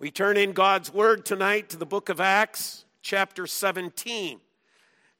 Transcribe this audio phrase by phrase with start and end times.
[0.00, 4.40] We turn in God's Word tonight to the book of Acts, chapter 17.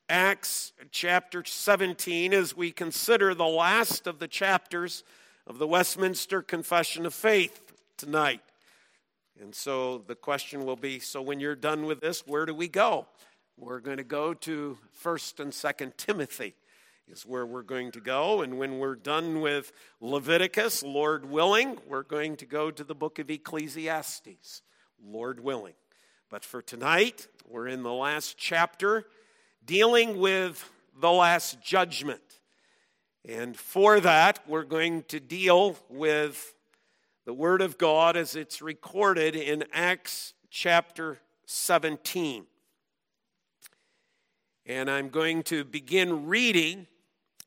[0.08, 5.04] Acts chapter 17, as we consider the last of the chapters
[5.46, 8.40] of the Westminster Confession of Faith tonight.
[9.38, 12.66] And so the question will be so when you're done with this, where do we
[12.66, 13.06] go?
[13.58, 16.54] We're going to go to 1st and 2nd Timothy
[17.06, 18.42] is where we're going to go.
[18.42, 23.18] And when we're done with Leviticus, Lord willing, we're going to go to the book
[23.18, 24.62] of Ecclesiastes,
[25.04, 25.74] Lord willing.
[26.30, 29.06] But for tonight, we're in the last chapter
[29.64, 32.20] dealing with the last judgment.
[33.28, 36.54] And for that, we're going to deal with
[37.24, 42.46] the Word of God as it's recorded in Acts chapter 17.
[44.66, 46.86] And I'm going to begin reading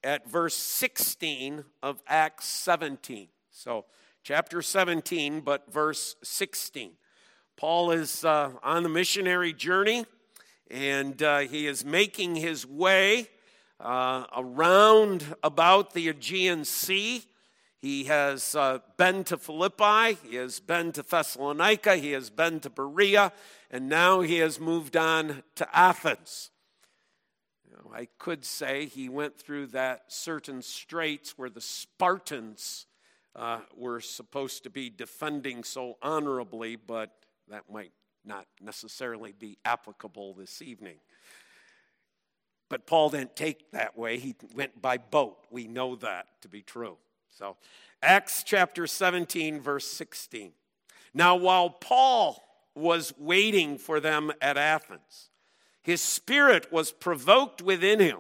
[0.04, 3.30] at verse 16 of Acts 17.
[3.50, 3.86] So,
[4.24, 6.92] chapter 17, but verse 16.
[7.56, 10.06] Paul is uh, on the missionary journey
[10.70, 13.28] and uh, he is making his way
[13.80, 17.24] uh, around about the Aegean Sea.
[17.78, 22.70] He has uh, been to Philippi, he has been to Thessalonica, he has been to
[22.70, 23.34] Berea,
[23.70, 26.50] and now he has moved on to Athens.
[27.94, 32.88] I could say he went through that certain straits where the Spartans
[33.36, 37.12] uh, were supposed to be defending so honorably, but
[37.50, 37.92] that might
[38.26, 40.98] not necessarily be applicable this evening.
[42.70, 44.18] But Paul didn't take that way.
[44.18, 45.38] He went by boat.
[45.52, 46.98] We know that to be true.
[47.30, 47.58] So,
[48.02, 50.52] Acts chapter 17, verse 16.
[51.14, 52.44] Now, while Paul
[52.76, 55.30] was waiting for them at Athens,
[55.84, 58.20] his spirit was provoked within him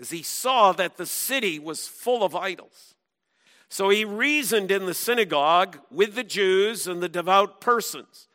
[0.00, 2.93] as he saw that the city was full of idols.
[3.74, 8.28] So he reasoned in the synagogue with the Jews and the devout persons,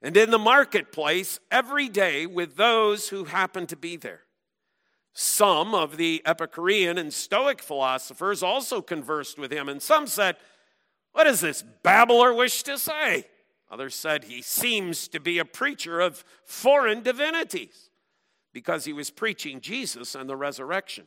[0.00, 4.20] and in the marketplace every day with those who happened to be there.
[5.12, 10.36] Some of the Epicurean and Stoic philosophers also conversed with him, and some said,
[11.10, 13.24] What does this babbler wish to say?
[13.72, 17.90] Others said he seems to be a preacher of foreign divinities
[18.52, 21.06] because he was preaching Jesus and the resurrection.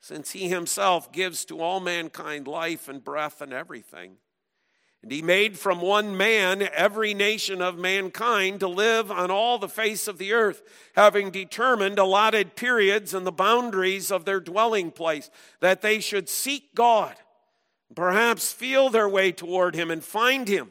[0.00, 4.16] since he himself gives to all mankind life and breath and everything.
[5.02, 9.68] And he made from one man every nation of mankind to live on all the
[9.68, 10.62] face of the earth,
[10.94, 15.30] having determined allotted periods and the boundaries of their dwelling place,
[15.60, 17.16] that they should seek God
[17.94, 20.70] perhaps feel their way toward him and find him.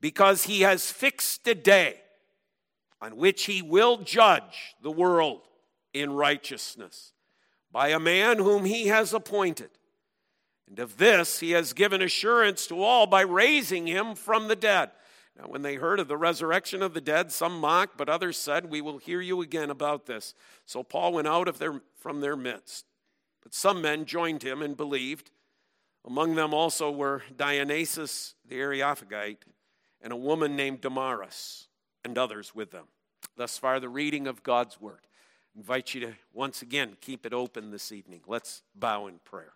[0.00, 2.00] because he has fixed a day
[3.00, 5.42] on which he will judge the world
[5.92, 7.12] in righteousness
[7.70, 9.70] by a man whom he has appointed.
[10.68, 14.90] And of this he has given assurance to all by raising him from the dead.
[15.38, 18.70] Now, when they heard of the resurrection of the dead, some mocked, but others said,
[18.70, 20.34] We will hear you again about this.
[20.64, 22.86] So Paul went out of their, from their midst.
[23.42, 25.30] But some men joined him and believed.
[26.06, 29.44] Among them also were Dionysius the Areopagite
[30.06, 31.66] and a woman named Damaris
[32.04, 32.84] and others with them.
[33.36, 35.00] Thus far, the reading of God's word.
[35.02, 38.20] I invite you to once again keep it open this evening.
[38.24, 39.54] Let's bow in prayer.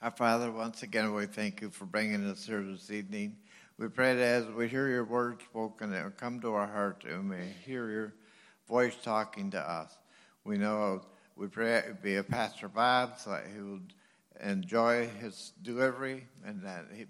[0.00, 3.34] Our Father, once again, we thank you for bringing us here this evening.
[3.78, 7.02] We pray that as we hear your word spoken, it will come to our heart
[7.04, 8.14] and we hear your
[8.68, 9.92] voice talking to us.
[10.44, 11.02] We know
[11.34, 13.92] we pray it would be a Pastor Bob so that he would
[14.40, 17.06] enjoy his delivery and that he,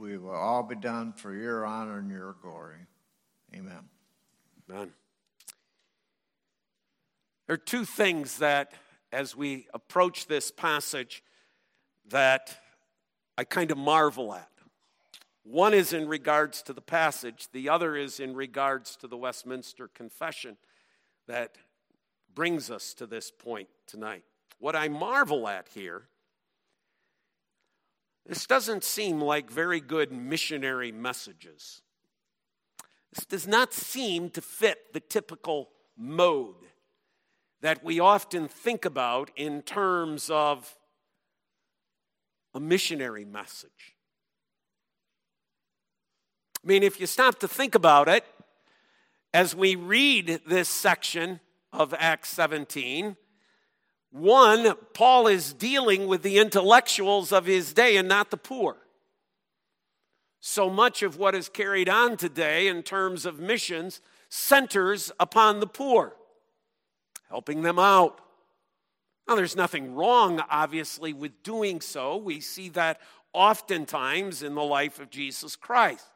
[0.00, 2.86] we will all be done for your honor and your glory.
[3.54, 3.84] Amen.
[4.70, 4.92] Amen.
[7.46, 8.72] There are two things that,
[9.12, 11.22] as we approach this passage,
[12.08, 12.56] that
[13.36, 14.48] I kind of marvel at.
[15.42, 19.88] One is in regards to the passage, the other is in regards to the Westminster
[19.88, 20.56] Confession
[21.26, 21.56] that
[22.34, 24.24] brings us to this point tonight.
[24.58, 26.04] What I marvel at here,
[28.26, 31.82] this doesn't seem like very good missionary messages.
[33.14, 36.54] This does not seem to fit the typical mode
[37.60, 40.76] that we often think about in terms of
[42.54, 43.96] a missionary message.
[46.62, 48.24] I mean, if you stop to think about it,
[49.32, 51.40] as we read this section
[51.72, 53.16] of Acts 17,
[54.10, 58.76] one, Paul is dealing with the intellectuals of his day and not the poor.
[60.40, 65.66] So much of what is carried on today in terms of missions centers upon the
[65.66, 66.16] poor,
[67.28, 68.20] helping them out.
[69.28, 72.16] Now, there's nothing wrong, obviously, with doing so.
[72.16, 73.00] We see that
[73.32, 76.06] oftentimes in the life of Jesus Christ.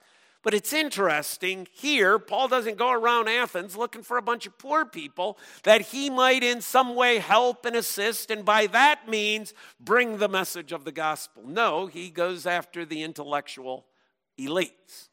[0.44, 4.84] But it's interesting here, Paul doesn't go around Athens looking for a bunch of poor
[4.84, 10.18] people that he might in some way help and assist, and by that means bring
[10.18, 11.44] the message of the gospel.
[11.46, 13.86] No, he goes after the intellectual
[14.38, 15.08] elites.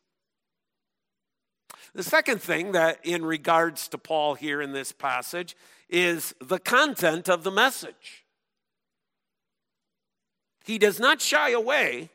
[1.96, 5.56] The second thing that, in regards to Paul here in this passage,
[5.90, 8.26] is the content of the message.
[10.66, 12.10] He does not shy away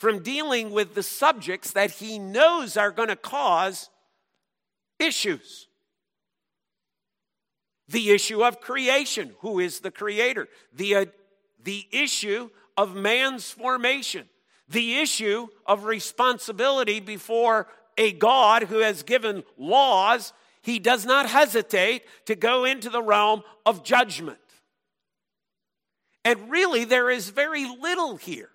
[0.00, 3.90] from dealing with the subjects that he knows are going to cause
[4.98, 5.68] issues.
[7.86, 10.48] The issue of creation who is the creator?
[10.72, 11.04] The, uh,
[11.62, 12.48] the issue
[12.78, 14.26] of man's formation.
[14.70, 17.66] The issue of responsibility before
[17.98, 20.32] a God who has given laws.
[20.62, 24.38] He does not hesitate to go into the realm of judgment.
[26.24, 28.48] And really, there is very little here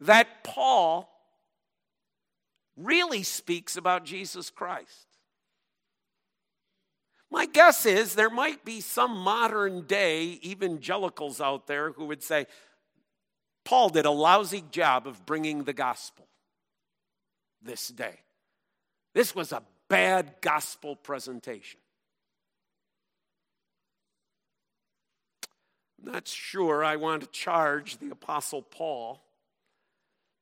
[0.00, 1.08] that Paul
[2.76, 5.06] really speaks about Jesus Christ.
[7.30, 12.46] My guess is there might be some modern day evangelicals out there who would say,
[13.64, 16.26] Paul did a lousy job of bringing the gospel
[17.60, 18.20] this day.
[19.14, 21.80] This was a bad gospel presentation.
[25.98, 29.20] I'm not sure I want to charge the Apostle Paul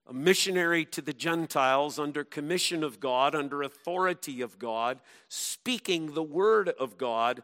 [0.08, 6.22] a missionary to the Gentiles under commission of God, under authority of God, speaking the
[6.22, 7.42] word of God,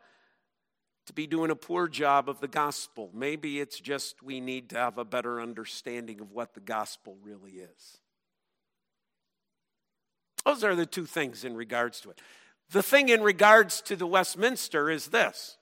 [1.07, 3.11] to be doing a poor job of the gospel.
[3.13, 7.53] Maybe it's just we need to have a better understanding of what the gospel really
[7.53, 7.99] is.
[10.45, 12.21] Those are the two things in regards to it.
[12.71, 15.57] The thing in regards to the Westminster is this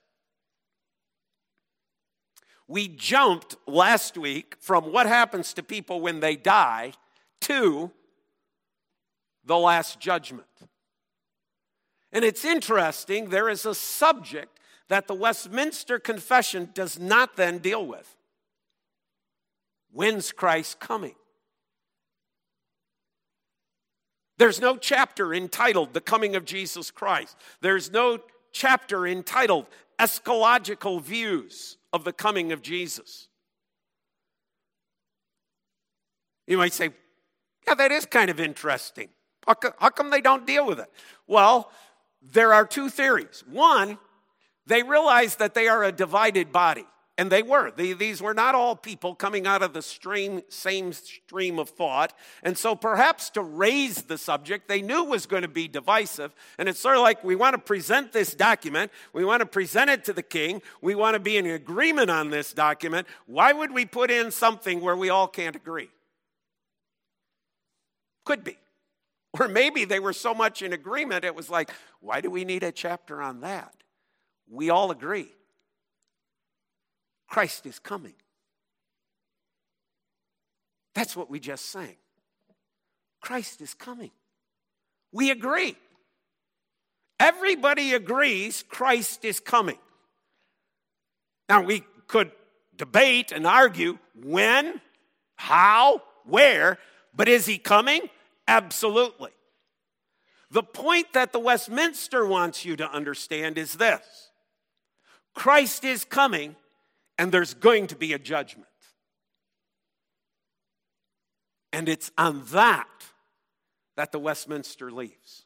[2.71, 6.93] we jumped last week from what happens to people when they die
[7.41, 7.91] to
[9.43, 10.47] the last judgment.
[12.13, 14.57] And it's interesting, there is a subject
[14.87, 18.15] that the Westminster Confession does not then deal with.
[19.91, 21.15] When's Christ coming?
[24.37, 27.35] There's no chapter entitled The Coming of Jesus Christ.
[27.59, 28.19] There's no
[28.53, 29.65] chapter entitled
[29.99, 33.27] Eschatological Views of the coming of Jesus.
[36.47, 36.89] You might say,
[37.67, 39.09] yeah, that is kind of interesting.
[39.45, 40.91] How come, how come they don't deal with it?
[41.27, 41.71] Well,
[42.21, 43.43] there are two theories.
[43.49, 43.97] One,
[44.67, 46.85] they realize that they are a divided body.
[47.17, 47.71] And they were.
[47.71, 52.13] These were not all people coming out of the stream, same stream of thought.
[52.41, 56.33] And so perhaps to raise the subject, they knew was going to be divisive.
[56.57, 59.89] And it's sort of like we want to present this document, we want to present
[59.89, 63.07] it to the king, we want to be in agreement on this document.
[63.27, 65.89] Why would we put in something where we all can't agree?
[68.23, 68.57] Could be.
[69.39, 72.63] Or maybe they were so much in agreement, it was like, why do we need
[72.63, 73.73] a chapter on that?
[74.49, 75.31] We all agree.
[77.31, 78.13] Christ is coming.
[80.93, 81.95] That's what we just sang.
[83.21, 84.11] Christ is coming.
[85.13, 85.77] We agree.
[87.21, 89.77] Everybody agrees Christ is coming.
[91.47, 92.33] Now, we could
[92.75, 94.81] debate and argue when,
[95.37, 96.79] how, where,
[97.15, 98.09] but is he coming?
[98.45, 99.31] Absolutely.
[100.49, 104.31] The point that the Westminster wants you to understand is this
[105.33, 106.57] Christ is coming,
[107.17, 108.67] and there's going to be a judgment.
[111.73, 112.87] And it's on that
[113.95, 115.45] that the Westminster leaves.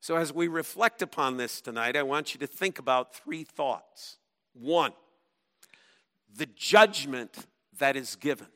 [0.00, 4.16] So, as we reflect upon this tonight, I want you to think about three thoughts.
[4.54, 4.92] One,
[6.34, 7.46] the judgment
[7.78, 8.46] that is given,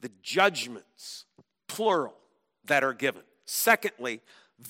[0.00, 1.26] the judgments,
[1.68, 2.14] plural,
[2.64, 3.22] that are given.
[3.44, 4.20] Secondly,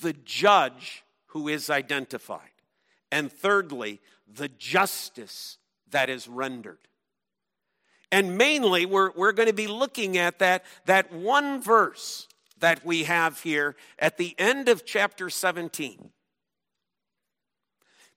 [0.00, 2.55] the judge who is identified.
[3.10, 5.58] And thirdly, the justice
[5.90, 6.78] that is rendered.
[8.12, 13.04] And mainly, we're, we're going to be looking at that, that one verse that we
[13.04, 16.10] have here at the end of chapter 17.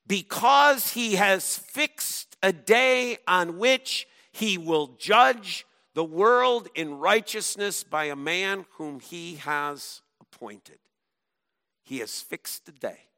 [0.08, 7.84] Because he has fixed a day on which he will judge the world in righteousness
[7.84, 10.80] by a man whom he has appointed.
[11.84, 13.09] He has fixed a day.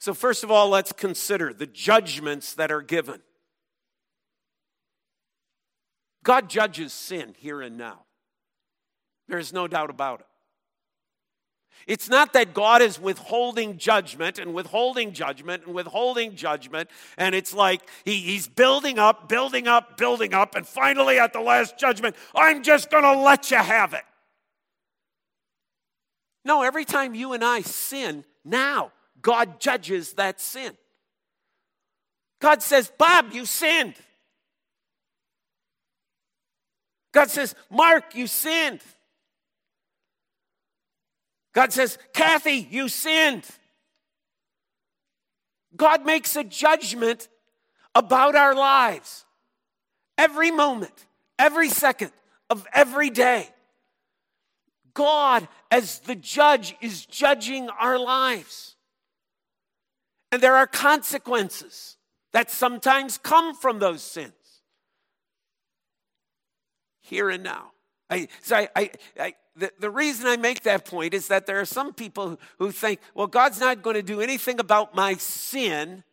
[0.00, 3.20] So, first of all, let's consider the judgments that are given.
[6.24, 8.04] God judges sin here and now.
[9.28, 10.26] There's no doubt about it.
[11.86, 16.88] It's not that God is withholding judgment and withholding judgment and withholding judgment,
[17.18, 21.40] and it's like he, he's building up, building up, building up, and finally at the
[21.40, 24.04] last judgment, I'm just going to let you have it.
[26.42, 28.92] No, every time you and I sin, now
[29.22, 30.72] God judges that sin.
[32.40, 33.94] God says, Bob, you sinned.
[37.12, 38.80] God says, Mark, you sinned.
[41.52, 43.44] God says, Kathy, you sinned.
[45.76, 47.28] God makes a judgment
[47.94, 49.24] about our lives
[50.16, 51.06] every moment,
[51.38, 52.12] every second
[52.48, 53.48] of every day.
[54.94, 58.69] God, as the judge, is judging our lives.
[60.32, 61.96] And there are consequences
[62.32, 64.32] that sometimes come from those sins.
[67.00, 67.72] Here and now.
[68.08, 71.60] I, so I, I, I, the, the reason I make that point is that there
[71.60, 76.04] are some people who think, well, God's not going to do anything about my sin,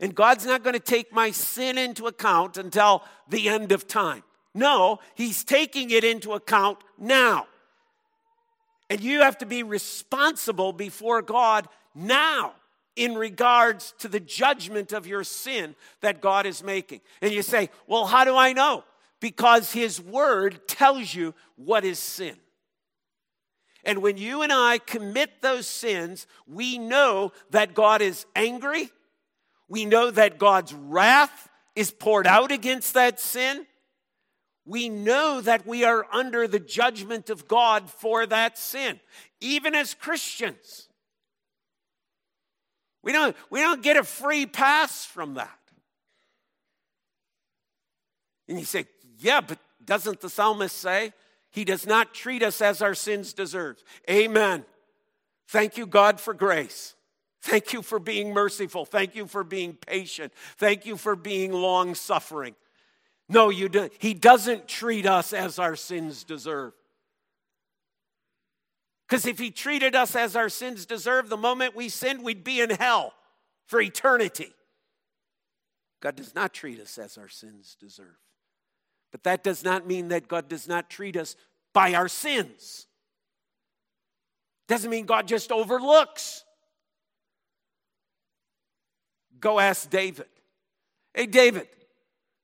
[0.00, 4.24] and God's not going to take my sin into account until the end of time.
[4.54, 7.46] No, He's taking it into account now.
[8.90, 12.54] And you have to be responsible before God now
[12.96, 17.00] in regards to the judgment of your sin that God is making.
[17.20, 18.84] And you say, well, how do I know?
[19.20, 22.36] Because His Word tells you what is sin.
[23.84, 28.90] And when you and I commit those sins, we know that God is angry.
[29.68, 33.66] We know that God's wrath is poured out against that sin.
[34.64, 39.00] We know that we are under the judgment of God for that sin,
[39.40, 40.88] even as Christians.
[43.02, 45.58] We don't, we don't get a free pass from that.
[48.48, 48.86] And you say,
[49.18, 51.12] yeah, but doesn't the psalmist say,
[51.50, 53.82] he does not treat us as our sins deserve.
[54.08, 54.64] Amen.
[55.48, 56.94] Thank you, God, for grace.
[57.42, 58.84] Thank you for being merciful.
[58.84, 60.32] Thank you for being patient.
[60.56, 62.54] Thank you for being long suffering.
[63.28, 66.72] No, you do, he doesn't treat us as our sins deserve.
[69.12, 72.62] Because if he treated us as our sins deserve, the moment we sinned, we'd be
[72.62, 73.12] in hell
[73.66, 74.54] for eternity.
[76.00, 78.16] God does not treat us as our sins deserve.
[79.10, 81.36] But that does not mean that God does not treat us
[81.74, 82.86] by our sins.
[84.66, 86.46] Doesn't mean God just overlooks.
[89.38, 90.24] Go ask David.
[91.12, 91.68] Hey, David,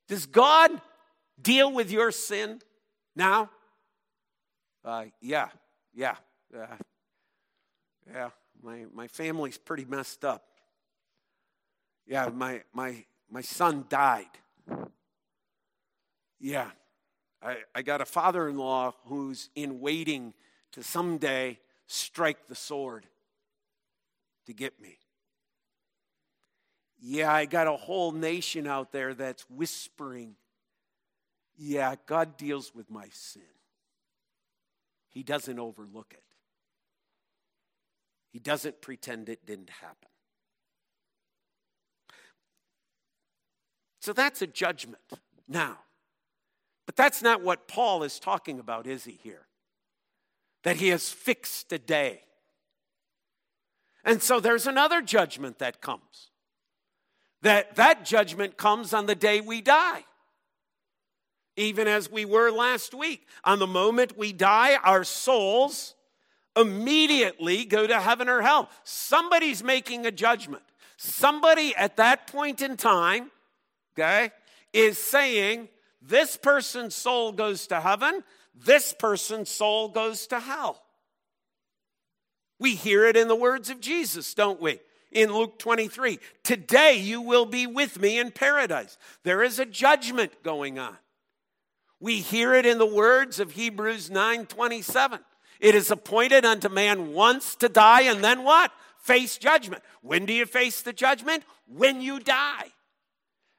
[0.06, 0.70] does God
[1.40, 2.60] deal with your sin
[3.16, 3.48] now?
[4.84, 5.48] Uh, yeah,
[5.94, 6.16] yeah,
[6.56, 6.76] uh,
[8.12, 8.30] yeah.
[8.62, 10.44] My, my family's pretty messed up.
[12.06, 14.26] Yeah, my, my, my son died.
[16.40, 16.70] Yeah,
[17.42, 20.34] I, I got a father in law who's in waiting
[20.72, 23.06] to someday strike the sword
[24.46, 24.98] to get me.
[27.00, 30.34] Yeah, I got a whole nation out there that's whispering,
[31.56, 33.42] yeah, God deals with my sin.
[35.10, 36.22] He doesn't overlook it,
[38.38, 40.08] He doesn't pretend it didn't happen.
[44.00, 45.02] So that's a judgment.
[45.48, 45.78] Now,
[46.86, 49.48] but that's not what Paul is talking about, is he here?
[50.62, 52.20] That he has fixed a day.
[54.04, 56.30] And so there's another judgment that comes.
[57.42, 60.04] that that judgment comes on the day we die.
[61.56, 63.26] Even as we were last week.
[63.42, 65.96] On the moment we die, our souls
[66.58, 68.68] immediately go to heaven or hell.
[68.84, 70.62] Somebody's making a judgment.
[70.96, 73.30] Somebody at that point in time,
[73.94, 74.32] okay,
[74.72, 75.68] is saying,
[76.02, 78.24] this person's soul goes to heaven,
[78.54, 80.82] this person's soul goes to hell.
[82.58, 84.80] We hear it in the words of Jesus, don't we?
[85.12, 88.98] In Luke 23, today you will be with me in paradise.
[89.22, 90.96] There is a judgment going on.
[92.00, 95.20] We hear it in the words of Hebrews 9 27.
[95.60, 98.72] It is appointed unto man once to die and then what?
[98.98, 99.82] Face judgment.
[100.02, 101.44] When do you face the judgment?
[101.66, 102.72] When you die.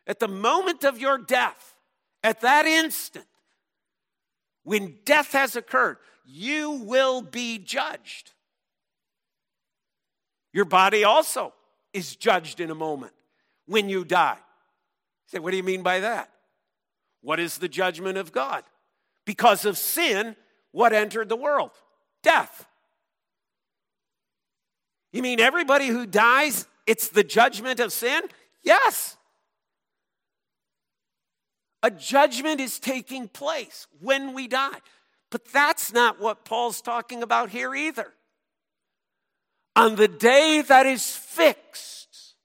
[0.07, 1.75] At the moment of your death,
[2.23, 3.25] at that instant,
[4.63, 8.31] when death has occurred, you will be judged.
[10.53, 11.53] Your body also
[11.93, 13.13] is judged in a moment
[13.65, 14.37] when you die.
[14.37, 16.29] You say, what do you mean by that?
[17.21, 18.63] What is the judgment of God?
[19.25, 20.35] Because of sin,
[20.71, 21.71] what entered the world?
[22.23, 22.65] Death.
[25.11, 28.21] You mean everybody who dies, it's the judgment of sin?
[28.63, 29.17] Yes.
[31.81, 34.79] A judgment is taking place when we die.
[35.31, 38.13] But that's not what Paul's talking about here either.
[39.75, 42.35] On the day that is fixed.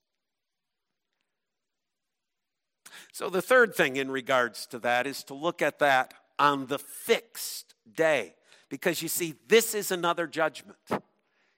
[3.12, 6.78] So, the third thing in regards to that is to look at that on the
[6.78, 8.34] fixed day.
[8.74, 10.76] Because you see, this is another judgment.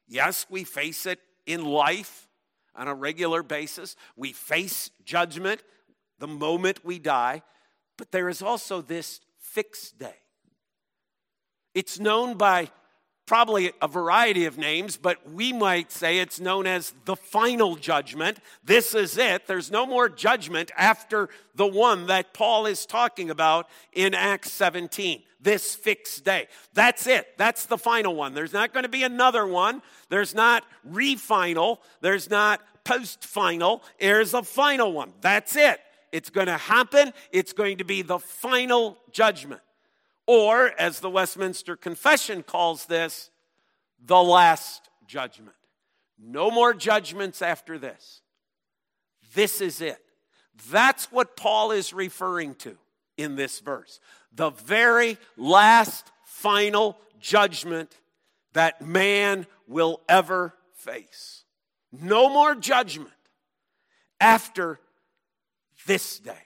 [0.07, 2.29] Yes, we face it in life
[2.75, 3.97] on a regular basis.
[4.17, 5.63] We face judgment
[6.19, 7.41] the moment we die,
[7.97, 10.17] but there is also this fixed day.
[11.73, 12.71] It's known by
[13.27, 18.39] probably a variety of names, but we might say it's known as the final judgment.
[18.65, 19.47] This is it.
[19.47, 25.23] There's no more judgment after the one that Paul is talking about in Acts 17
[25.41, 26.49] this fixed day.
[26.75, 27.39] That's it.
[27.39, 28.35] That's the final one.
[28.35, 29.81] There's not going to be another one.
[30.09, 31.81] There's not refinal.
[32.01, 33.83] There's not post final.
[34.01, 35.13] There's a final one.
[35.21, 35.79] That's it.
[36.11, 37.13] It's going to happen.
[37.31, 39.61] It's going to be the final judgment.
[40.27, 43.31] Or, as the Westminster Confession calls this,
[44.05, 45.57] the last judgment.
[46.19, 48.23] No more judgments after this.
[49.35, 49.99] This is it.
[50.71, 52.77] That's what Paul is referring to
[53.17, 54.01] in this verse
[54.37, 57.97] the very last final judgment
[58.53, 61.45] that man will ever face.
[61.91, 63.11] No more judgment
[64.21, 64.79] after
[65.87, 66.46] this day.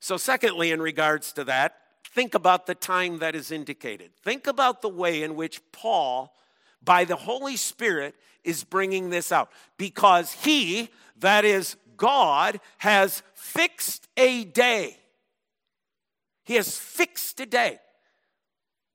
[0.00, 4.10] So, secondly, in regards to that, think about the time that is indicated.
[4.22, 6.34] Think about the way in which Paul,
[6.82, 9.50] by the Holy Spirit, is bringing this out.
[9.76, 14.96] Because he, that is God, has fixed a day
[16.50, 17.78] he has fixed a day.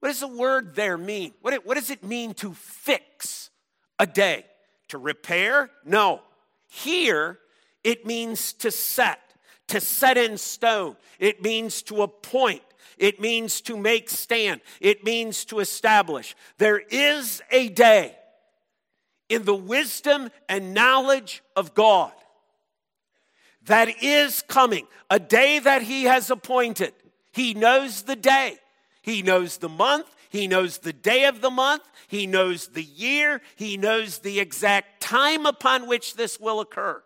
[0.01, 1.33] What does the word there mean?
[1.39, 3.49] What, what does it mean to fix
[3.97, 4.45] a day?
[4.89, 5.69] To repair?
[5.85, 6.19] No.
[6.67, 7.39] Here,
[7.81, 9.24] it means to set,
[9.67, 10.95] to set in stone.
[11.19, 12.63] It means to appoint.
[12.97, 14.61] It means to make stand.
[14.79, 16.35] It means to establish.
[16.57, 18.15] There is a day
[19.27, 22.13] in the wisdom and knowledge of God
[23.65, 26.93] that is coming, a day that He has appointed
[27.35, 28.57] he knows the day,
[29.01, 33.41] He knows the month, He knows the day of the month, He knows the year,
[33.57, 37.03] He knows the exact time upon which this will occur.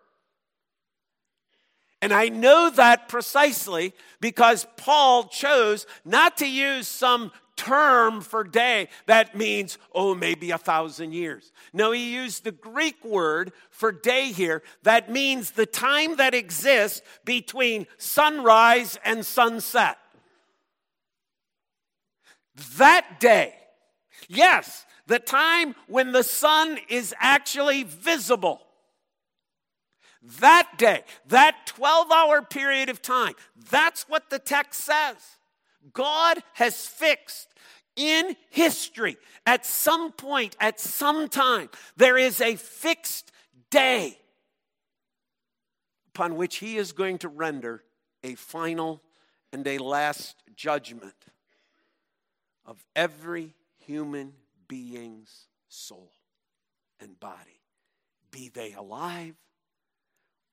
[2.02, 8.88] And I know that precisely because Paul chose not to use some term for day
[9.04, 11.52] that means, oh, maybe a thousand years.
[11.74, 17.02] No, he used the Greek word for day here that means the time that exists
[17.24, 19.98] between sunrise and sunset
[22.78, 23.54] that day.
[24.28, 28.60] Yes, the time when the sun is actually visible.
[30.22, 33.34] That day, that 12 hour period of time,
[33.70, 35.16] that's what the text says.
[35.92, 37.48] God has fixed
[37.96, 43.32] in history, at some point, at some time, there is a fixed
[43.70, 44.18] day
[46.14, 47.82] upon which He is going to render
[48.22, 49.02] a final
[49.52, 51.14] and a last judgment
[52.64, 54.32] of every human
[54.68, 56.12] being's soul
[57.00, 57.60] and body,
[58.30, 59.34] be they alive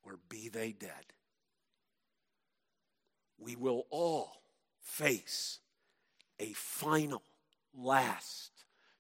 [0.08, 1.14] or be they dead.
[3.38, 4.42] We will all
[4.82, 5.60] face
[6.40, 7.24] a final,
[7.78, 8.52] last,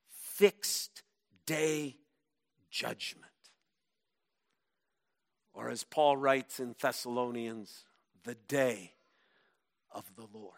[0.10, 1.04] fixed
[1.46, 1.96] day
[2.70, 3.26] judgment.
[5.54, 7.86] Or as Paul writes in Thessalonians,
[8.24, 8.93] the day
[9.91, 10.54] of the Lord.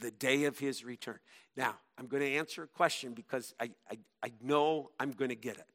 [0.00, 1.18] The day of his return.
[1.56, 5.36] Now, I'm going to answer a question because I, I, I know I'm going to
[5.36, 5.66] get it.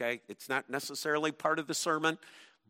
[0.00, 0.20] Okay?
[0.28, 2.18] It's not necessarily part of the sermon,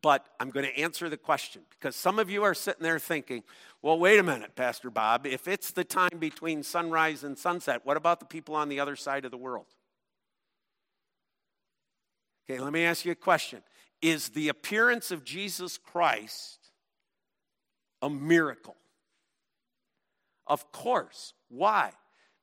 [0.03, 3.43] but I'm going to answer the question because some of you are sitting there thinking,
[3.83, 5.27] well, wait a minute, Pastor Bob.
[5.27, 8.97] If it's the time between sunrise and sunset, what about the people on the other
[8.97, 9.67] side of the world?
[12.49, 13.63] Okay, let me ask you a question.
[14.03, 16.71] Is the appearance of Jesus Christ
[18.03, 18.77] a miracle?
[20.47, 21.35] Of course.
[21.49, 21.93] Why?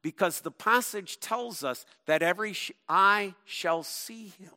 [0.04, 2.56] Because the passage tells us that every
[2.88, 4.52] eye shall see him.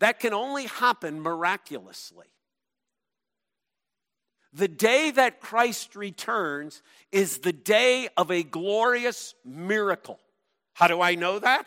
[0.00, 2.26] That can only happen miraculously.
[4.52, 6.82] The day that Christ returns
[7.12, 10.18] is the day of a glorious miracle.
[10.74, 11.66] How do I know that?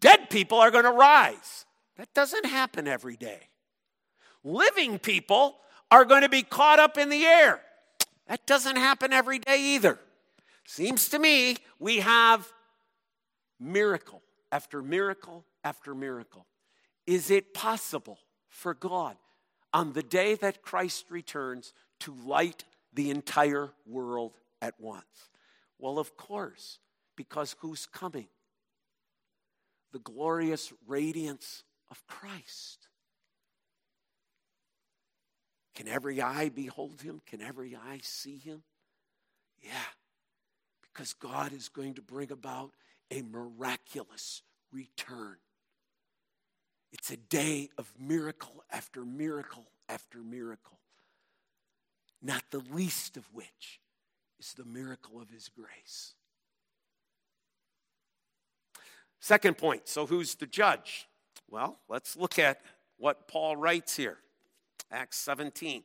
[0.00, 1.66] Dead people are going to rise.
[1.96, 3.48] That doesn't happen every day.
[4.42, 5.56] Living people
[5.90, 7.60] are going to be caught up in the air.
[8.26, 9.98] That doesn't happen every day either.
[10.64, 12.50] Seems to me we have
[13.60, 16.46] miracle after miracle after miracle.
[17.06, 19.16] Is it possible for God
[19.72, 25.30] on the day that Christ returns to light the entire world at once?
[25.78, 26.78] Well, of course,
[27.16, 28.28] because who's coming?
[29.92, 32.88] The glorious radiance of Christ.
[35.74, 37.20] Can every eye behold him?
[37.26, 38.62] Can every eye see him?
[39.62, 39.70] Yeah,
[40.82, 42.72] because God is going to bring about
[43.10, 45.36] a miraculous return.
[46.92, 50.78] It's a day of miracle after miracle after miracle,
[52.20, 53.80] not the least of which
[54.38, 56.14] is the miracle of his grace.
[59.20, 61.06] Second point so, who's the judge?
[61.48, 62.60] Well, let's look at
[62.98, 64.18] what Paul writes here.
[64.90, 65.84] Acts 17.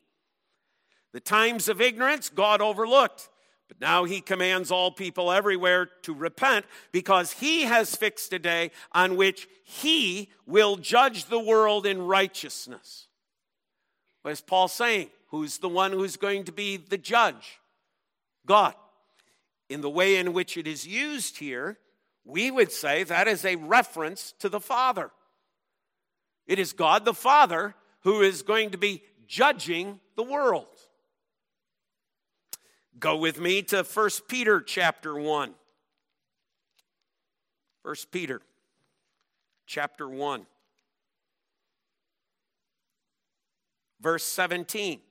[1.13, 3.29] The times of ignorance God overlooked,
[3.67, 8.71] but now he commands all people everywhere to repent because he has fixed a day
[8.93, 13.07] on which he will judge the world in righteousness.
[14.21, 15.09] What is Paul saying?
[15.29, 17.59] Who's the one who's going to be the judge?
[18.45, 18.73] God.
[19.69, 21.77] In the way in which it is used here,
[22.23, 25.11] we would say that is a reference to the Father.
[26.45, 30.67] It is God the Father who is going to be judging the world.
[32.99, 35.53] Go with me to 1 Peter chapter 1.
[37.83, 38.41] 1 Peter
[39.67, 40.45] chapter 1.
[44.01, 45.01] Verse 17.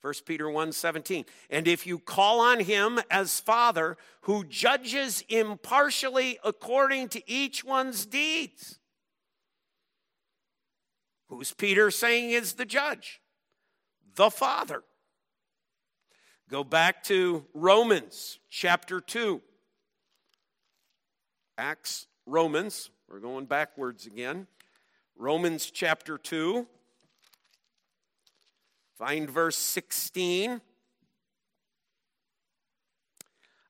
[0.00, 7.08] 1 Peter 1:17 And if you call on him as father who judges impartially according
[7.10, 8.78] to each one's deeds
[11.38, 13.20] Who's Peter saying is the judge?
[14.16, 14.82] The father.
[16.50, 19.40] Go back to Romans chapter 2.
[21.56, 24.48] Acts Romans, we're going backwards again.
[25.16, 26.66] Romans chapter 2
[28.96, 30.60] Find verse 16.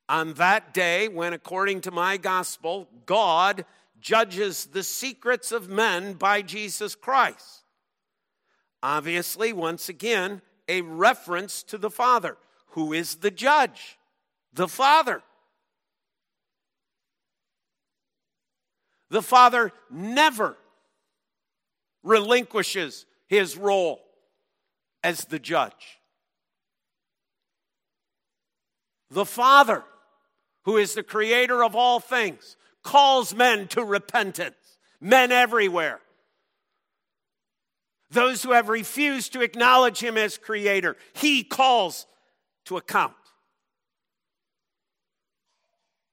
[0.09, 3.67] On that day, when according to my gospel, God
[4.01, 7.65] judges the secrets of men by Jesus Christ.
[8.83, 12.37] Obviously, once again, a reference to the Father.
[12.73, 13.99] Who is the judge?
[14.53, 15.23] The Father.
[19.11, 20.57] The Father never
[22.03, 24.01] relinquishes his role
[25.03, 25.99] as the judge.
[29.11, 29.85] The Father,
[30.65, 32.57] who is the creator of all things,
[32.89, 36.01] calls men to repentance, men everywhere.
[38.11, 42.07] Those who have refused to acknowledge him as creator, he calls
[42.65, 43.13] to account.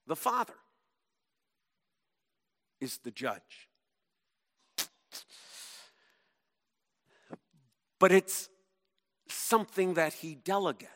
[0.05, 0.55] The Father
[2.81, 3.69] is the judge.
[7.99, 8.49] But it's
[9.29, 10.89] something that he delegates.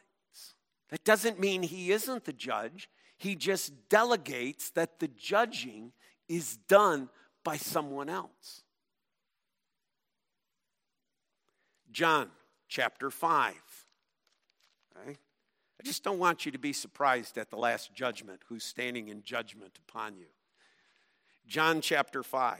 [0.89, 5.91] That doesn't mean he isn't the judge, he just delegates that the judging
[6.29, 7.09] is done
[7.43, 8.63] by someone else.
[11.91, 12.29] John
[12.69, 13.53] chapter 5.
[14.95, 15.17] Okay?
[15.17, 19.21] I just don't want you to be surprised at the last judgment, who's standing in
[19.23, 20.27] judgment upon you.
[21.45, 22.59] John chapter 5.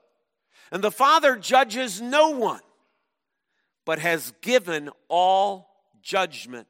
[0.71, 2.61] And the Father judges no one,
[3.85, 5.69] but has given all
[6.01, 6.67] judgment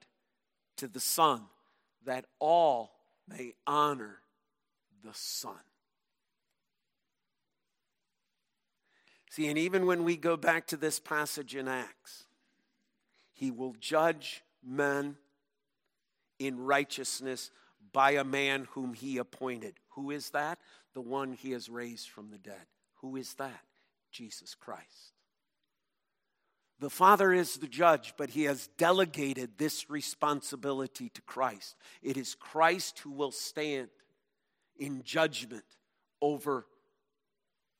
[0.77, 1.43] to the Son,
[2.05, 2.91] that all
[3.27, 4.17] may honor
[5.03, 5.59] the Son.
[9.29, 12.25] See, and even when we go back to this passage in Acts,
[13.31, 15.15] he will judge men
[16.37, 17.51] in righteousness
[17.93, 19.75] by a man whom he appointed.
[19.91, 20.59] Who is that?
[20.93, 22.65] The one he has raised from the dead.
[22.95, 23.61] Who is that?
[24.11, 25.13] Jesus Christ.
[26.79, 31.75] The Father is the judge, but He has delegated this responsibility to Christ.
[32.01, 33.89] It is Christ who will stand
[34.77, 35.63] in judgment
[36.21, 36.65] over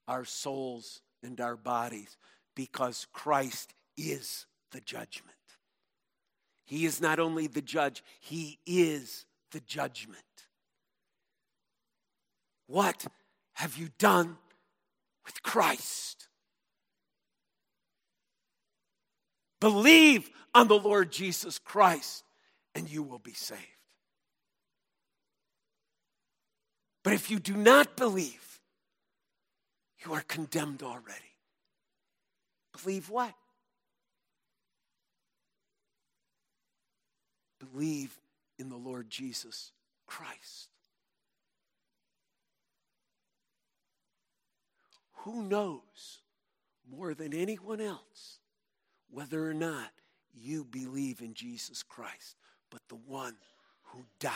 [0.07, 2.15] our souls and our bodies
[2.55, 5.35] because Christ is the judgment.
[6.63, 10.19] He is not only the judge, He is the judgment.
[12.67, 13.05] What
[13.53, 14.37] have you done
[15.25, 16.27] with Christ.
[19.59, 22.23] Believe on the Lord Jesus Christ
[22.73, 23.61] and you will be saved.
[27.03, 28.59] But if you do not believe,
[30.05, 31.35] you are condemned already.
[32.81, 33.33] Believe what?
[37.59, 38.17] Believe
[38.57, 39.71] in the Lord Jesus
[40.07, 40.70] Christ.
[45.23, 46.19] Who knows
[46.89, 48.39] more than anyone else
[49.09, 49.91] whether or not
[50.33, 52.35] you believe in Jesus Christ,
[52.69, 53.35] but the one
[53.83, 54.31] who died.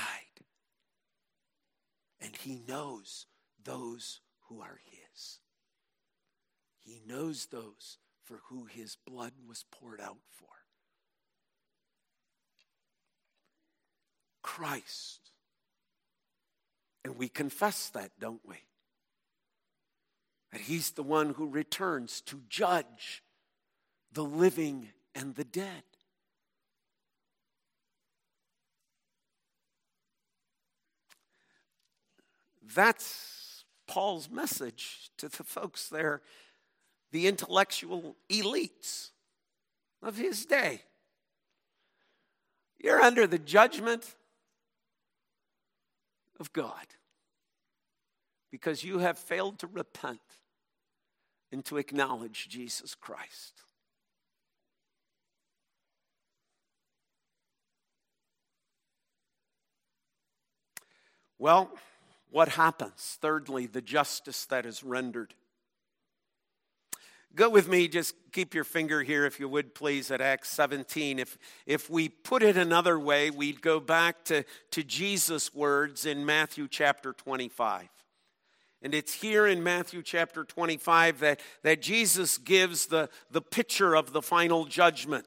[2.22, 3.26] And he knows
[3.64, 5.40] those who are his.
[6.80, 10.48] He knows those for who his blood was poured out for.
[14.42, 15.32] Christ.
[17.04, 18.58] And we confess that, don't we?
[20.56, 23.22] That he's the one who returns to judge
[24.14, 25.84] the living and the dead.
[32.74, 36.22] That's Paul's message to the folks there,
[37.12, 39.10] the intellectual elites
[40.02, 40.84] of his day.
[42.80, 44.16] You're under the judgment
[46.40, 46.88] of God
[48.50, 50.22] because you have failed to repent
[51.56, 53.54] and to acknowledge Jesus Christ.
[61.40, 61.72] Well,
[62.30, 63.18] what happens?
[63.22, 65.34] Thirdly, the justice that is rendered.
[67.34, 71.20] Go with me, just keep your finger here, if you would please, at Acts 17.
[71.20, 76.26] If, if we put it another way, we'd go back to, to Jesus' words in
[76.26, 77.88] Matthew chapter 25.
[78.82, 84.14] And it's here in Matthew chapter 25 that, that Jesus gives the, the picture of
[84.14, 85.26] the final judgment.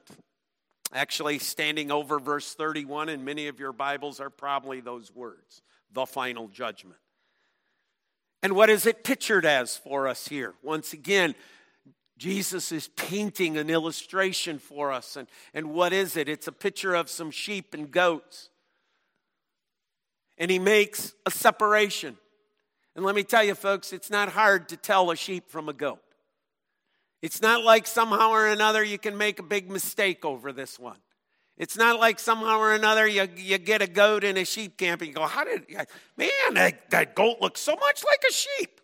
[0.93, 6.05] Actually, standing over verse 31 in many of your Bibles are probably those words the
[6.05, 6.99] final judgment.
[8.41, 10.53] And what is it pictured as for us here?
[10.61, 11.35] Once again,
[12.17, 15.15] Jesus is painting an illustration for us.
[15.15, 16.29] And, and what is it?
[16.29, 18.49] It's a picture of some sheep and goats.
[20.37, 22.17] And he makes a separation.
[22.99, 25.73] And let me tell you, folks, it's not hard to tell a sheep from a
[25.73, 26.01] goat.
[27.21, 30.97] It's not like somehow or another you can make a big mistake over this one.
[31.57, 34.99] It's not like somehow or another you, you get a goat in a sheep camp
[34.99, 35.63] and you go, How did,
[36.17, 38.81] man, that, that goat looks so much like a sheep.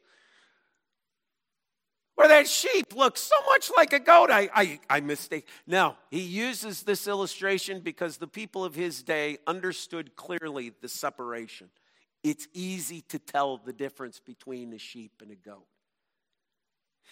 [2.15, 4.31] Or that sheep looks so much like a goat.
[4.31, 5.45] I, I, I mistake.
[5.67, 11.69] No, he uses this illustration because the people of his day understood clearly the separation
[12.25, 15.67] it's easy to tell the difference between a sheep and a goat.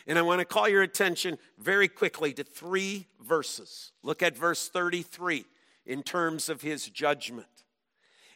[0.08, 3.91] And I want to call your attention very quickly to three verses.
[4.02, 5.45] Look at verse 33
[5.86, 7.45] in terms of his judgment.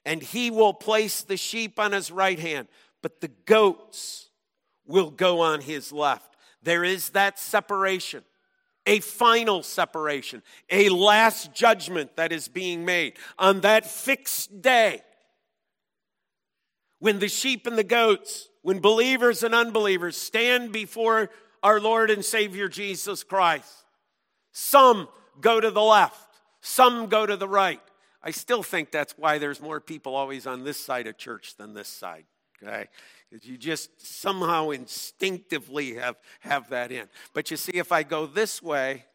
[0.06, 2.68] And he will place the sheep on his right hand,
[3.02, 4.28] but the goats
[4.86, 6.36] will go on his left.
[6.62, 8.24] There is that separation,
[8.86, 15.02] a final separation, a last judgment that is being made on that fixed day
[16.99, 21.29] when the sheep and the goats, when believers and unbelievers stand before
[21.63, 23.86] our Lord and Savior Jesus Christ,
[24.51, 25.07] Some
[25.39, 27.79] go to the left, some go to the right.
[28.23, 31.75] I still think that's why there's more people always on this side of church than
[31.75, 32.25] this side,
[32.62, 32.88] okay?
[33.29, 37.07] Because you just somehow instinctively have, have that in.
[37.33, 39.05] But you see, if I go this way,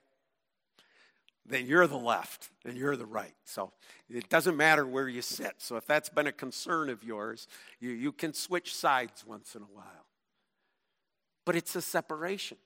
[1.45, 3.35] then you're the left and you're the right.
[3.45, 3.73] So
[4.09, 5.55] it doesn't matter where you sit.
[5.59, 7.49] So if that's been a concern of yours,
[7.81, 10.07] you, you can switch sides once in a while.
[11.45, 12.59] But it's a separation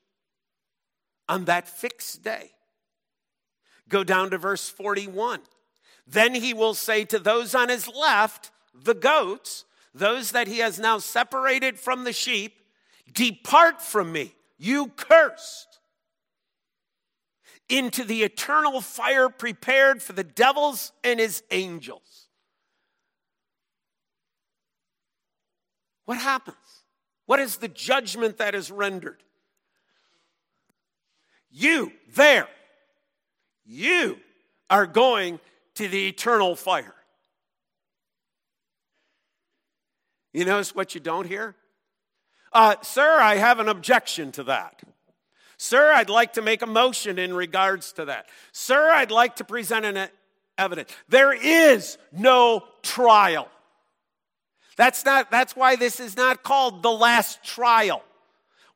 [1.29, 2.51] on that fixed day.
[3.89, 5.41] Go down to verse 41.
[6.07, 10.79] Then he will say to those on his left, the goats, those that he has
[10.79, 12.61] now separated from the sheep,
[13.13, 15.76] Depart from me, you cursed,
[17.69, 22.29] into the eternal fire prepared for the devils and his angels.
[26.05, 26.57] What happens?
[27.27, 29.23] What is the judgment that is rendered?
[31.51, 32.49] You, there,
[33.65, 34.19] you
[34.71, 35.41] are going
[35.75, 36.95] to the eternal fire.
[40.33, 41.57] You notice what you don't hear?
[42.53, 44.83] Uh, sir, I have an objection to that.
[45.59, 48.27] Sir, I'd like to make a motion in regards to that.
[48.53, 50.09] Sir, I'd like to present an
[50.59, 50.91] evidence.
[51.09, 53.49] There is no trial.
[54.77, 58.03] That's not that's why this is not called the last trial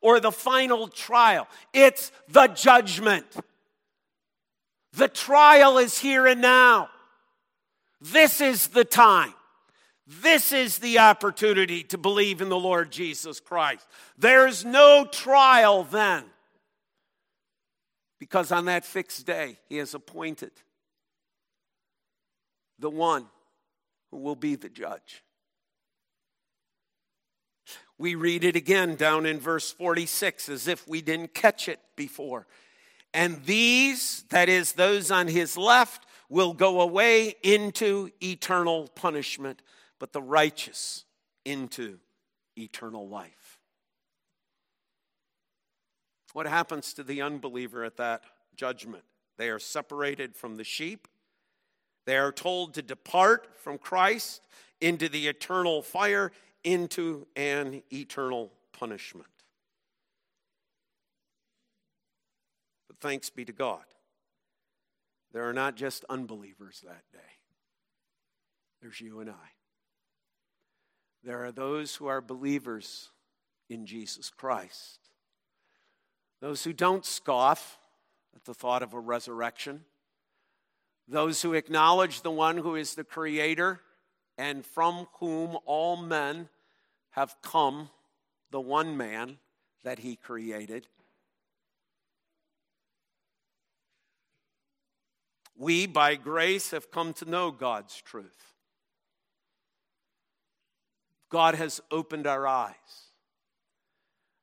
[0.01, 1.47] or the final trial.
[1.73, 3.27] It's the judgment.
[4.93, 6.89] The trial is here and now.
[8.01, 9.33] This is the time.
[10.07, 13.87] This is the opportunity to believe in the Lord Jesus Christ.
[14.17, 16.23] There's no trial then.
[18.21, 20.51] Because on that fixed day, He has appointed
[22.77, 23.25] the one
[24.11, 25.23] who will be the judge.
[27.97, 32.45] We read it again down in verse 46 as if we didn't catch it before.
[33.11, 39.63] And these, that is, those on his left, will go away into eternal punishment,
[39.99, 41.05] but the righteous
[41.43, 41.97] into
[42.55, 43.40] eternal life.
[46.33, 48.23] What happens to the unbeliever at that
[48.55, 49.03] judgment?
[49.37, 51.07] They are separated from the sheep.
[52.05, 54.41] They are told to depart from Christ
[54.79, 56.31] into the eternal fire,
[56.63, 59.27] into an eternal punishment.
[62.87, 63.83] But thanks be to God.
[65.33, 67.19] There are not just unbelievers that day,
[68.81, 69.51] there's you and I.
[71.23, 73.09] There are those who are believers
[73.69, 74.99] in Jesus Christ,
[76.41, 77.77] those who don't scoff
[78.35, 79.85] at the thought of a resurrection,
[81.07, 83.79] those who acknowledge the one who is the Creator
[84.37, 86.49] and from whom all men
[87.11, 87.89] have come,
[88.49, 89.37] the one man
[89.83, 90.87] that He created
[95.61, 98.55] We, by grace, have come to know God's truth.
[101.29, 103.10] God has opened our eyes.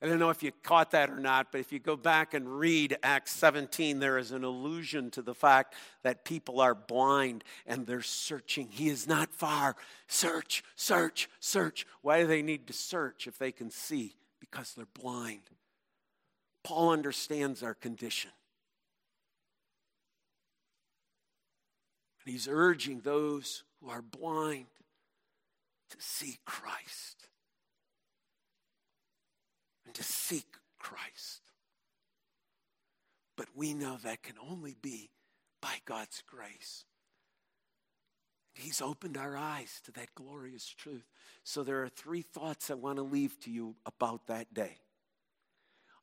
[0.00, 2.58] I don't know if you caught that or not, but if you go back and
[2.60, 7.84] read Acts 17, there is an allusion to the fact that people are blind and
[7.84, 8.68] they're searching.
[8.70, 9.74] He is not far.
[10.06, 11.84] Search, search, search.
[12.02, 14.14] Why do they need to search if they can see?
[14.38, 15.42] Because they're blind.
[16.62, 18.30] Paul understands our condition.
[22.24, 24.66] And he's urging those who are blind
[25.90, 27.28] to see Christ
[29.88, 30.44] and to seek
[30.78, 31.40] Christ.
[33.38, 35.08] But we know that can only be
[35.62, 36.84] by God's grace.
[38.52, 41.06] He's opened our eyes to that glorious truth.
[41.42, 44.76] So there are three thoughts I want to leave to you about that day.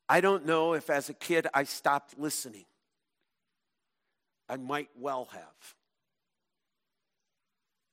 [0.08, 2.64] I don't know if as a kid I stopped listening.
[4.48, 5.74] I might well have.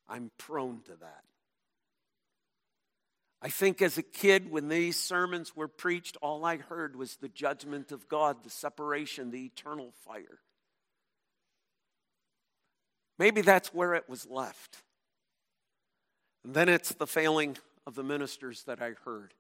[0.10, 1.24] I'm prone to that.
[3.44, 7.28] I think as a kid, when these sermons were preached, all I heard was the
[7.28, 10.40] judgment of God, the separation, the eternal fire.
[13.20, 14.78] Maybe that's where it was left.
[16.46, 19.34] And then it's the failing of the ministers that I heard.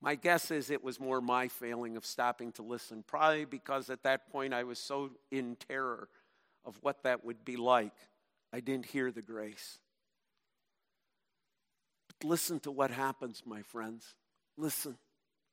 [0.00, 4.04] My guess is it was more my failing of stopping to listen, probably because at
[4.04, 6.08] that point I was so in terror
[6.64, 7.94] of what that would be like,
[8.52, 9.78] I didn't hear the grace.
[12.22, 14.14] Listen to what happens, my friends.
[14.56, 14.96] Listen.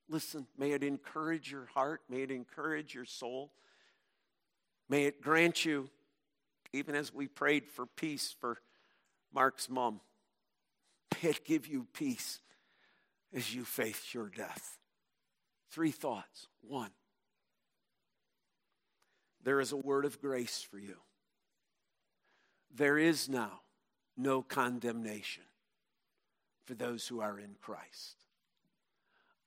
[0.10, 0.48] Listen.
[0.58, 2.02] May it encourage your heart.
[2.10, 3.52] May it encourage your soul.
[4.90, 5.90] May it grant you,
[6.74, 8.58] even as we prayed for peace for
[9.34, 10.02] Mark's mom,
[11.24, 12.42] may it give you peace
[13.34, 14.78] as you face your death.
[15.72, 16.48] Three thoughts.
[16.62, 16.92] One,
[19.44, 20.98] there is a word of grace for you.
[22.74, 23.62] There is now
[24.18, 25.44] no condemnation
[26.66, 28.18] for those who are in Christ.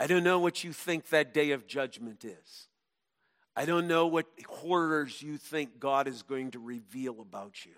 [0.00, 2.68] I don't know what you think that day of judgment is.
[3.56, 7.72] I don't know what horrors you think God is going to reveal about you.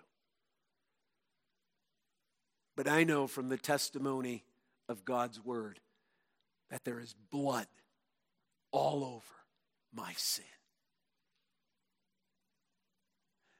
[2.74, 4.44] But I know from the testimony
[4.88, 5.80] of God's word
[6.70, 7.66] that there is blood
[8.70, 9.34] all over
[9.94, 10.44] my sin.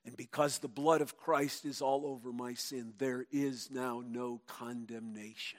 [0.07, 4.41] And because the blood of Christ is all over my sin, there is now no
[4.47, 5.59] condemnation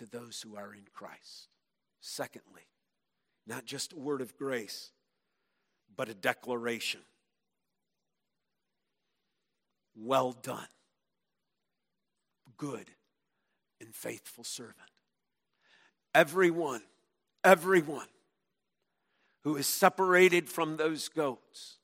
[0.00, 1.48] to those who are in Christ.
[2.00, 2.62] Secondly,
[3.46, 4.92] not just a word of grace,
[5.94, 7.02] but a declaration.
[9.94, 10.68] Well done,
[12.56, 12.90] good
[13.78, 14.78] and faithful servant.
[16.14, 16.80] Everyone,
[17.44, 18.08] everyone
[19.42, 21.76] who is separated from those goats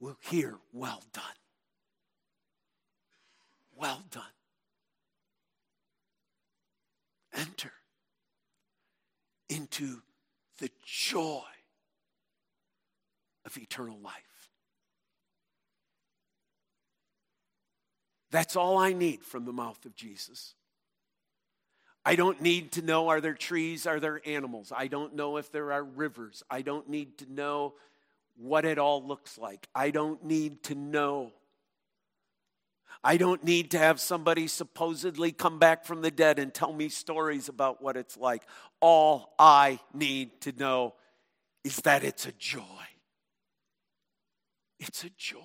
[0.00, 1.22] will hear, Well done.
[3.76, 4.24] Well done.
[7.34, 7.72] Enter
[9.48, 10.02] into
[10.58, 11.42] the joy
[13.44, 14.14] of eternal life.
[18.30, 20.54] That's all I need from the mouth of Jesus.
[22.04, 24.72] I don't need to know are there trees, are there animals?
[24.74, 26.42] I don't know if there are rivers.
[26.50, 27.74] I don't need to know
[28.36, 29.68] what it all looks like.
[29.74, 31.32] I don't need to know.
[33.04, 36.88] I don't need to have somebody supposedly come back from the dead and tell me
[36.88, 38.42] stories about what it's like.
[38.80, 40.94] All I need to know
[41.64, 42.62] is that it's a joy.
[44.78, 45.38] It's a joy.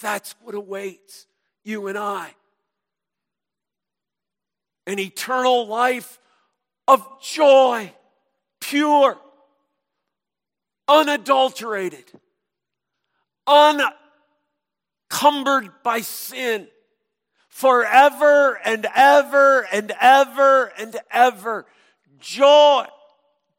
[0.00, 1.26] That's what awaits
[1.64, 2.34] you and I
[4.86, 6.18] an eternal life
[6.88, 7.92] of joy,
[8.60, 9.18] pure,
[10.88, 12.04] unadulterated,
[15.12, 16.68] uncumbered by sin,
[17.48, 21.66] forever and ever and ever and ever.
[22.18, 22.86] Joy,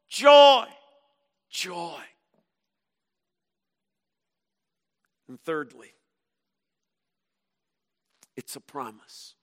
[0.08, 0.66] joy,
[1.50, 2.00] joy.
[5.28, 5.92] And thirdly,
[8.36, 9.34] it's a promise.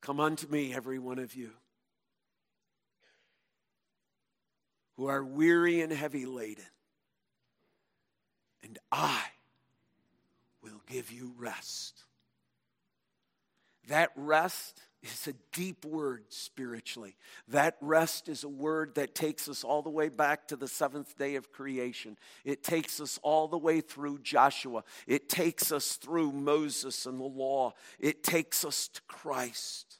[0.00, 1.52] Come unto me, every one of you
[4.96, 6.64] who are weary and heavy laden,
[8.62, 9.22] and I
[10.62, 12.04] will give you rest.
[13.88, 17.16] That rest is a deep word spiritually.
[17.48, 21.18] That rest is a word that takes us all the way back to the seventh
[21.18, 22.16] day of creation.
[22.44, 24.84] It takes us all the way through Joshua.
[25.08, 27.72] It takes us through Moses and the law.
[27.98, 29.98] It takes us to Christ.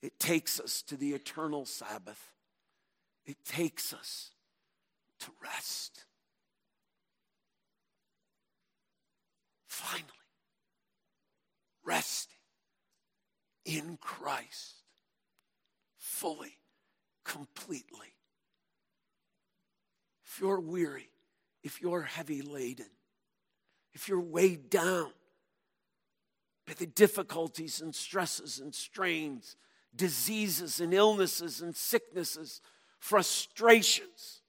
[0.00, 2.32] It takes us to the eternal Sabbath.
[3.26, 4.30] It takes us
[5.20, 6.06] to rest.
[9.70, 10.02] Finally,
[11.84, 12.34] resting
[13.64, 14.82] in Christ
[15.96, 16.58] fully,
[17.24, 18.16] completely.
[20.24, 21.08] If you're weary,
[21.62, 22.90] if you're heavy laden,
[23.92, 25.12] if you're weighed down
[26.66, 29.54] by the difficulties and stresses and strains,
[29.94, 32.60] diseases and illnesses and sicknesses,
[32.98, 34.42] frustrations,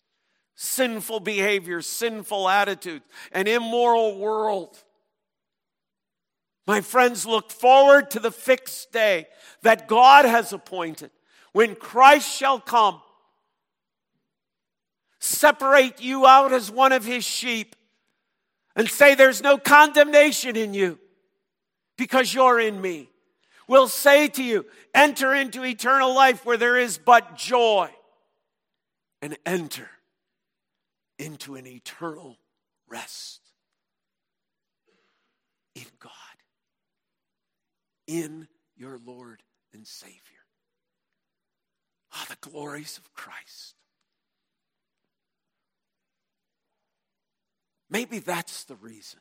[0.55, 4.83] sinful behavior, sinful attitudes, an immoral world
[6.67, 9.27] my friends, look forward to the fixed day
[9.63, 11.11] that God has appointed
[11.53, 13.01] when Christ shall come,
[15.19, 17.75] separate you out as one of his sheep,
[18.75, 20.99] and say, There's no condemnation in you
[21.97, 23.09] because you're in me.
[23.67, 27.89] Will say to you, Enter into eternal life where there is but joy,
[29.21, 29.89] and enter
[31.17, 32.37] into an eternal
[32.87, 33.41] rest
[35.75, 36.20] in God
[38.11, 39.41] in your Lord
[39.73, 40.17] and Savior.
[42.13, 43.75] Ah, oh, the glories of Christ.
[47.89, 49.19] Maybe that's the reason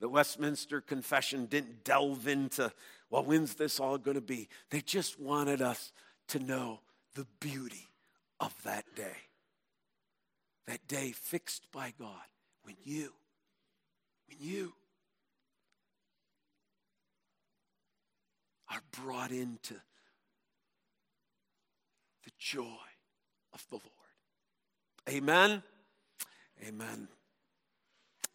[0.00, 2.72] the Westminster Confession didn't delve into,
[3.08, 4.48] well, when's this all going to be?
[4.70, 5.92] They just wanted us
[6.28, 6.80] to know
[7.14, 7.88] the beauty
[8.40, 9.16] of that day.
[10.66, 12.26] That day fixed by God
[12.64, 13.12] when you,
[14.26, 14.72] when you
[18.72, 19.74] are brought into
[22.24, 22.64] the joy
[23.52, 23.86] of the Lord.
[25.08, 25.62] Amen.
[26.66, 27.08] Amen.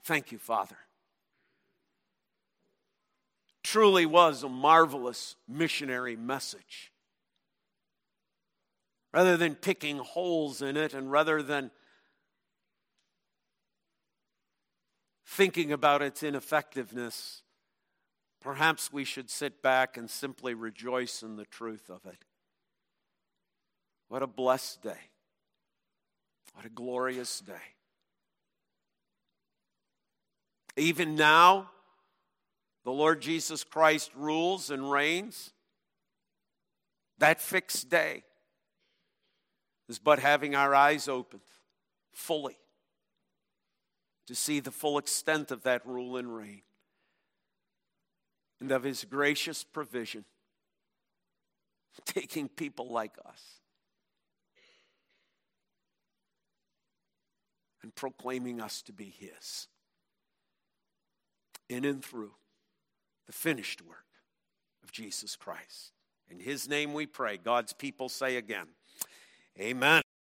[0.04, 0.78] Thank you, Father.
[3.64, 6.92] Truly was a marvelous missionary message.
[9.14, 11.72] rather than picking holes in it and rather than
[15.26, 17.42] thinking about its ineffectiveness,
[18.48, 22.24] perhaps we should sit back and simply rejoice in the truth of it.
[24.08, 25.10] What a blessed day.
[26.54, 27.76] What a glorious day.
[30.78, 31.72] Even now,
[32.86, 35.52] the Lord Jesus Christ rules and reigns.
[37.18, 38.24] That fixed day
[39.90, 41.42] is but having our eyes opened
[42.14, 42.56] fully
[44.26, 46.62] to see the full extent of that rule and reign
[48.60, 50.26] and of his gracious provision,
[52.06, 53.62] taking people like us
[57.84, 59.68] and proclaiming us to be his
[61.70, 62.32] in and through
[63.28, 64.06] the finished work
[64.84, 65.92] of Jesus Christ.
[66.30, 67.38] In his name we pray.
[67.38, 68.68] God's people say again,
[69.60, 70.02] Amen.